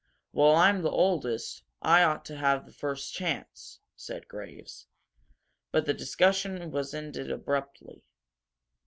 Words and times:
"Well, 0.33 0.55
I'm 0.55 0.81
the 0.81 0.89
oldest. 0.89 1.61
I 1.79 2.01
ought 2.01 2.25
to 2.25 2.35
have 2.35 2.75
first 2.75 3.13
chance," 3.13 3.81
said 3.95 4.27
Graves. 4.27 4.87
But 5.71 5.85
the 5.85 5.93
discussion 5.93 6.71
was 6.71 6.95
ended 6.95 7.29
abruptly. 7.29 8.01